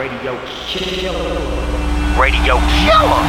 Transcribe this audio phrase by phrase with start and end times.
[0.00, 0.32] Radio
[0.64, 1.36] Killer.
[2.16, 3.22] Radio Killer.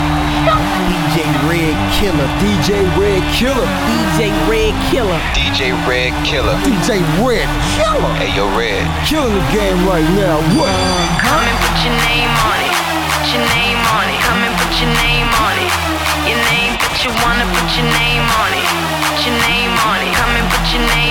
[0.87, 2.27] DJ Red Killer.
[2.39, 3.67] DJ Red Killer.
[3.91, 5.19] DJ Red Killer.
[5.35, 6.55] DJ Red Killer.
[6.63, 8.07] DJ Red Killer.
[8.15, 8.87] Hey, yo, Red.
[9.03, 10.39] Killing the game right now.
[10.55, 10.71] What?
[11.19, 12.71] Come and put your name on it.
[13.19, 14.19] Put your name on it.
[14.23, 15.71] Come and put your name on it.
[16.23, 18.67] Your name, but you wanna put your name on it.
[19.11, 20.15] Put your name on it.
[20.15, 21.10] Come and put your name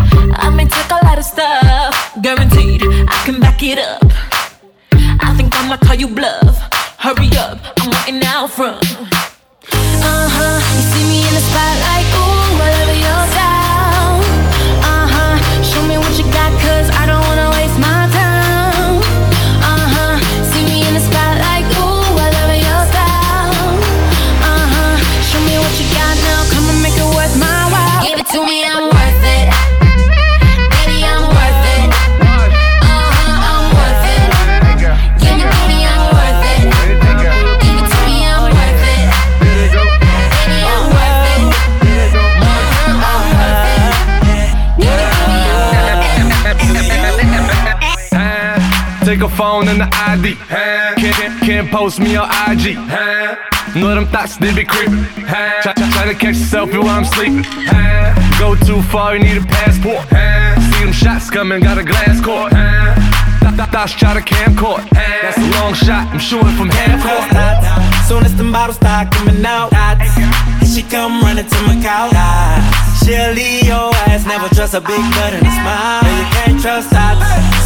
[0.33, 4.03] I may take a lot of stuff, guaranteed I can back it up.
[4.93, 6.57] I think I'ma call you bluff.
[6.97, 8.81] Hurry up, I'm waiting out front.
[8.83, 13.60] Uh huh, you see me in the spotlight, ooh, whatever you're down.
[51.91, 52.75] Post me on IG.
[53.75, 55.03] Know them thoughts, they be creeping.
[55.27, 57.43] Try, try, try to catch a selfie while I'm sleepin'.
[57.43, 58.39] sleeping.
[58.39, 60.07] Go too far, you need a passport.
[60.71, 62.51] See them shots coming, got a glass court.
[62.51, 64.87] Th- th- Thoughts try to camcord.
[64.91, 67.27] That's a long shot, I'm shooting from half court.
[68.07, 72.15] Soon as the bottles start coming out, and she come running to my couch.
[73.03, 76.03] She'll leave your ass, never trust a big butt and a smile.
[76.03, 77.15] No, you can't trust that.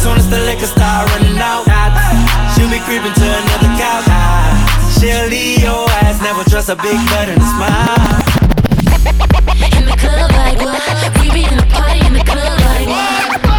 [0.02, 1.66] Soon as the liquor start running out,
[2.56, 4.08] she'll be creeping to another couch.
[4.98, 8.16] She'll leave your ass, never trust a big butt and a smile.
[9.78, 11.20] In the club like what?
[11.20, 13.55] We be in the party in the club like what?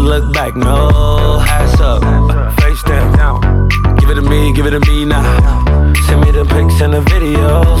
[0.00, 0.56] Look back.
[0.56, 2.02] No, ass up,
[2.60, 3.68] face down.
[3.98, 5.22] Give it to me, give it to me now.
[6.06, 7.80] Send me the pics and the videos.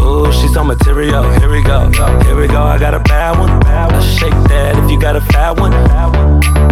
[0.00, 1.28] Ooh, she's on material.
[1.38, 1.90] Here we go,
[2.24, 2.62] here we go.
[2.62, 3.58] I got a bad one.
[3.60, 5.72] Now shake that if you got a fat one.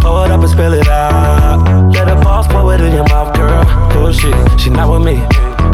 [0.00, 1.92] Pull it up and spill it out.
[1.92, 3.64] Let her boss pour it in your mouth, girl.
[3.92, 5.16] Bullshit, she not with me.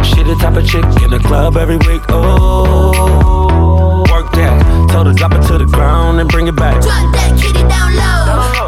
[0.05, 2.03] She the type of chick in the club every week.
[2.09, 4.89] Oh, work that.
[4.91, 6.83] Told her drop it to the ground and bring it back.
[6.83, 8.64] Drop that kitty down low.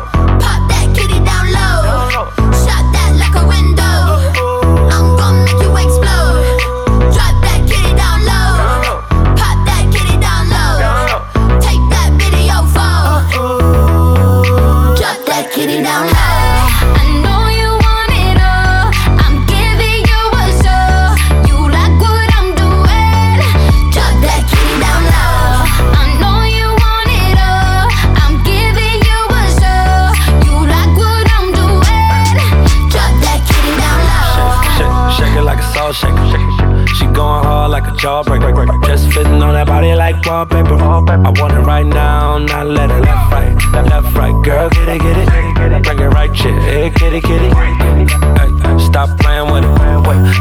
[44.87, 45.83] Get it, get it.
[45.83, 47.51] Bring it right, chick, hey, kitty, kitty.
[47.51, 49.75] Hey, stop playing with it.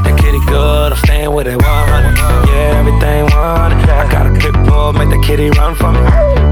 [0.05, 2.15] The kitty good, I'm staying with it 100.
[2.47, 3.89] Yeah, everything 100.
[3.89, 6.01] I got a pit bull, make the kitty run for me.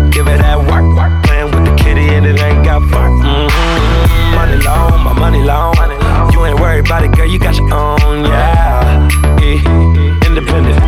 [0.09, 1.13] Give it that work, work.
[1.23, 3.21] playing with the kitty and it ain't got fun.
[3.21, 4.35] Mm-hmm.
[4.35, 5.73] Money long, my money long.
[6.33, 9.09] You ain't worried about it, girl, you got your own, yeah.
[10.25, 10.79] Independent,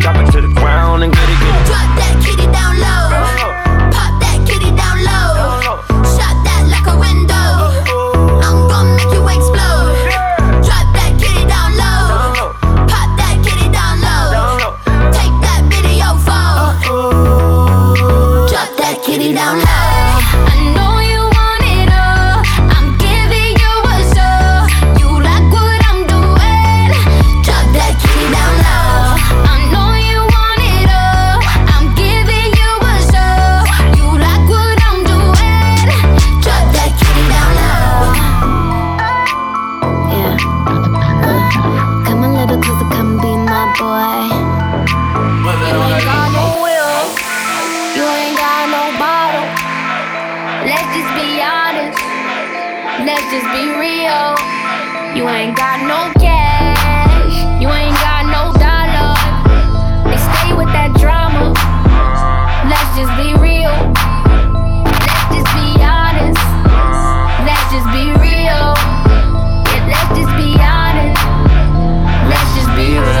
[0.00, 1.66] drop it to the ground and get it, get it.
[1.66, 2.79] Drop that kitty down
[53.20, 54.32] Let's just be real.
[55.14, 57.36] You ain't got no cash.
[57.60, 59.12] You ain't got no dollar.
[60.08, 61.52] They stay with that drama.
[62.64, 63.76] Let's just be real.
[64.88, 66.40] Let's just be honest.
[67.44, 68.72] Let's just be real.
[69.68, 71.20] Yeah, let's just be honest.
[72.24, 73.20] Let's just be real.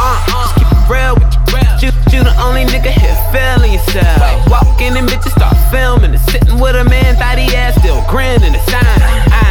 [0.00, 1.36] Uh, Just keep it real with
[1.84, 1.92] you.
[1.92, 4.20] You, you the only nigga here feeling yourself.
[4.52, 8.54] Walking in bitches start filming and sitting with a man, thought he ass still grinning
[8.54, 9.00] and sign.
[9.32, 9.42] I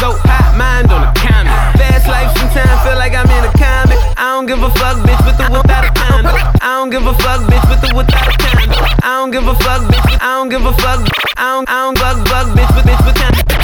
[0.00, 1.52] so hot, mind on the counter.
[1.76, 4.00] Fast life sometimes feel like I'm in a comic.
[4.16, 6.32] I don't give a fuck, bitch, with the without a condo.
[6.64, 8.80] I don't give a fuck, bitch, with the without a condo.
[9.04, 10.08] I don't give a fuck, bitch.
[10.20, 11.00] I don't give a fuck.
[11.36, 13.59] I don't, I don't bug, bug, bitch, with bitch with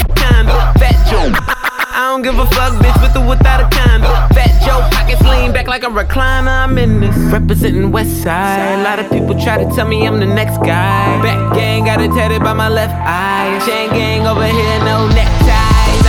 [0.78, 1.32] Fat Joe.
[1.96, 4.08] I don't give a fuck, bitch, with the without a condo.
[4.34, 6.48] Fat Joe, pockets lean back like a recliner.
[6.64, 7.16] I'm in this.
[7.32, 8.80] Representing West Side.
[8.80, 11.22] A lot of people try to tell me I'm the next guy.
[11.22, 13.58] Back gang got it tatted by my left eye.
[13.64, 16.04] Chain gang over here, no neckties.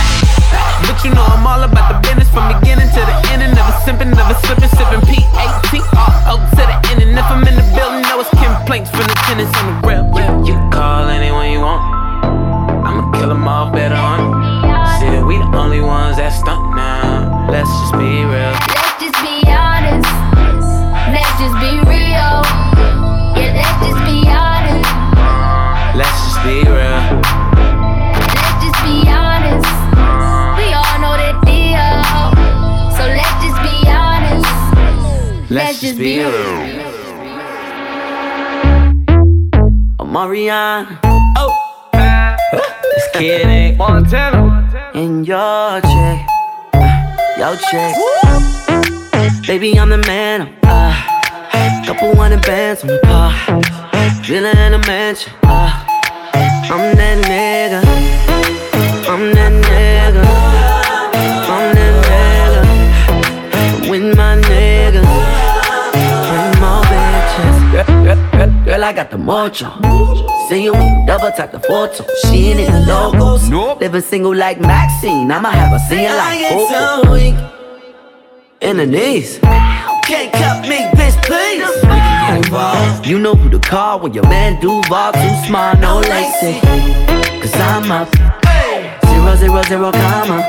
[0.84, 3.42] But you know I'm all about the business from beginning to the end.
[3.42, 7.02] And never simping, never slipping, sipping P-A-T all O to the end.
[7.02, 10.04] And if I'm in the building, know it's complaints from the tenants on the grill.
[10.44, 11.37] You can call anyone
[40.28, 40.98] Oh, Marianne.
[41.38, 42.36] Oh.
[42.52, 43.78] Just kidding.
[43.78, 44.92] Montana.
[44.92, 46.28] In your check.
[47.38, 47.96] Your check.
[49.46, 50.54] Baby, I'm the man.
[50.64, 50.92] I'm,
[51.54, 53.32] Uh, couple hundred bands on the car.
[54.26, 55.32] Villa in a mansion.
[55.44, 55.72] Uh,
[56.34, 57.87] I'm that nigga.
[68.78, 70.48] Girl, girl, girl, I got the mojo.
[70.48, 70.72] See you
[71.06, 72.04] double tap the photo.
[72.22, 73.48] She ain't in the logos.
[73.48, 73.80] Nope.
[73.80, 75.30] Living single like Maxine.
[75.30, 77.14] I'ma have a singing like Coco.
[78.60, 79.38] In the knees.
[79.38, 81.64] Can't cut me, bitch, please.
[83.06, 86.60] You know who to call when your man do Duval too smart, no lacy.
[87.40, 88.08] Cause I'm up.
[89.06, 90.42] Zero, zero, zero, comma.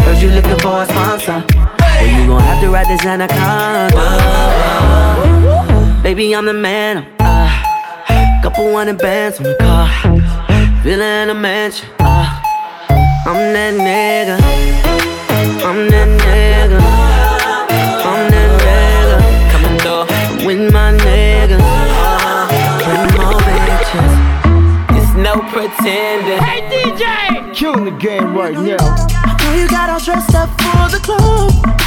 [0.00, 1.44] Heard you looking for a sponsor.
[1.78, 3.94] Well, you gon' have to ride this anaconda.
[6.02, 7.23] Baby, I'm the man.
[8.44, 9.88] Uh, couple hundred bands on the car.
[10.82, 11.88] Villa in a mansion.
[11.98, 12.28] Uh,
[13.24, 14.36] I'm that nigga.
[15.64, 16.80] I'm that nigga.
[18.04, 19.18] I'm that nigga.
[19.50, 21.64] Coming through with my niggas.
[22.84, 24.12] Bring more bitches.
[24.98, 26.42] It's no pretending.
[26.44, 28.76] Hey DJ, Killing the game right now.
[29.40, 31.83] Know you got all dressed up for the club.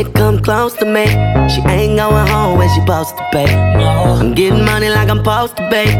[0.00, 1.04] Chick come close to me,
[1.50, 3.44] she ain't going home when she supposed to be.
[3.44, 5.92] I'm getting money like I'm supposed to be.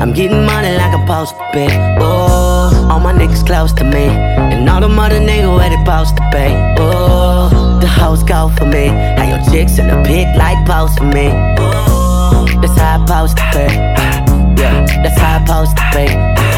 [0.00, 1.66] I'm getting money like I'm supposed to be.
[1.98, 6.16] Oh, all my niggas close to me, and all the mother niggas where they supposed
[6.18, 6.54] to be.
[6.78, 8.86] Oh, the hoes go for me.
[8.90, 11.30] Now your chicks in the pit like post for me.
[11.58, 14.62] Oh, that's how I supposed to be.
[14.62, 16.51] Yeah, that's how I supposed to be.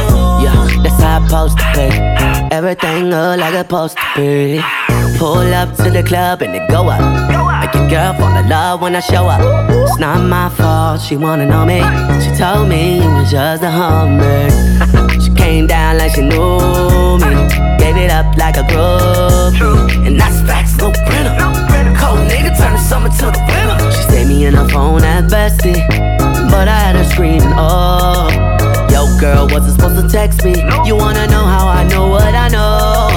[0.45, 1.89] Yeah, that's how I supposed to be.
[2.55, 4.61] Everything look like it's supposed to be.
[5.19, 7.01] Pull up to the club and it go up.
[7.61, 9.41] Make your girl fall in love when I show up.
[9.71, 11.81] It's not my fault, she wanna know me.
[12.23, 14.49] She told me you was just a hummer.
[15.25, 17.31] She came down like she knew me.
[17.79, 20.07] Gave it up like a groupie.
[20.07, 21.35] And that's facts, no printer.
[21.99, 23.91] Cold nigga turn the summer to the winter.
[23.93, 25.81] She saved me in her phone at bestie.
[26.51, 28.44] But I had her screaming, oh.
[29.25, 30.53] Girl, wasn't supposed to text me.
[30.85, 33.09] You wanna know how I know what I know?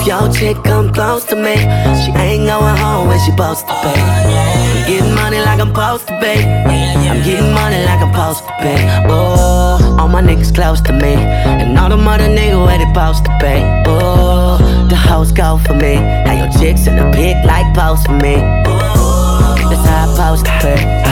[0.00, 1.54] If your chick come close to me,
[2.02, 3.94] she ain't going home when she supposed to be.
[3.94, 6.42] Oh, I'm getting money like I'm supposed to pay.
[6.66, 9.06] I'm getting money like I'm supposed to pay.
[9.08, 13.24] Oh, all my niggas close to me, and all the mother niggas where they supposed
[13.26, 13.54] to be.
[13.86, 14.58] Oh,
[14.90, 15.94] the house go for me.
[16.26, 18.34] Now your chicks in the pit like post for me.
[18.66, 19.54] Oh.
[19.70, 21.09] That's how I supposed to be.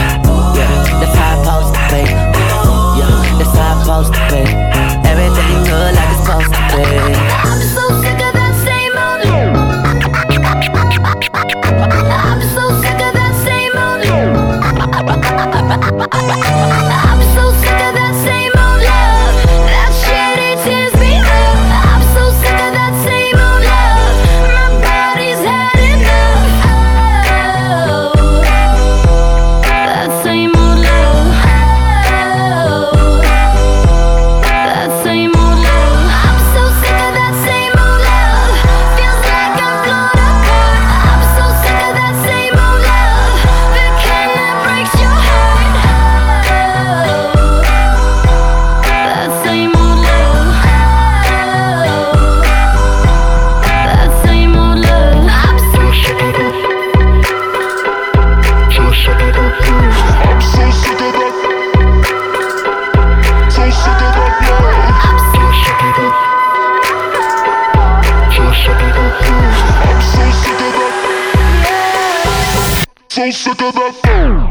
[73.19, 74.48] sou secada.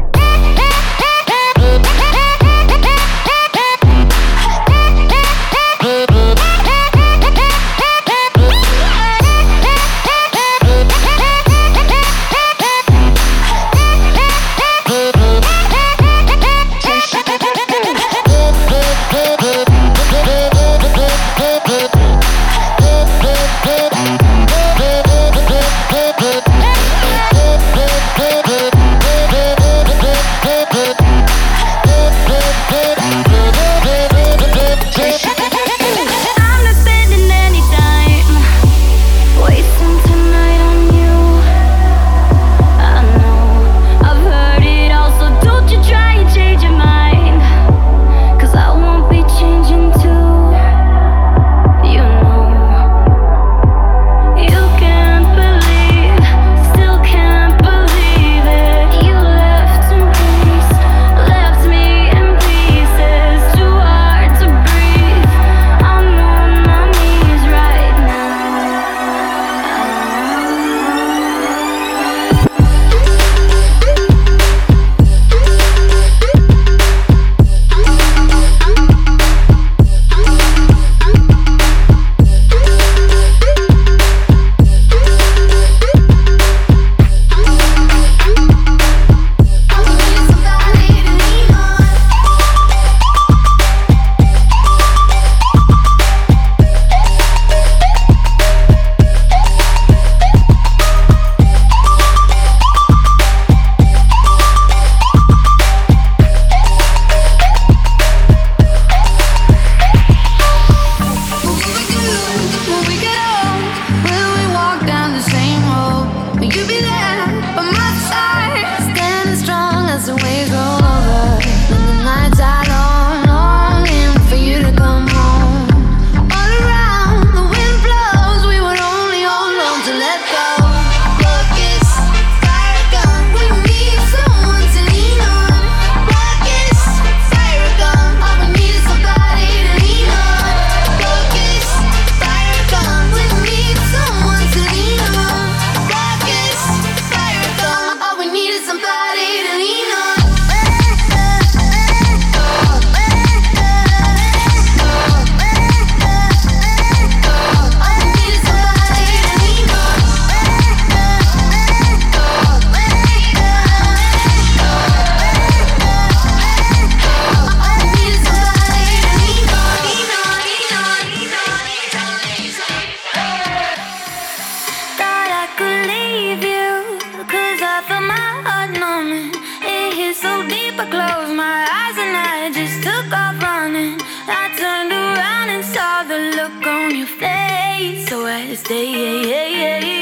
[188.07, 189.98] so I stay.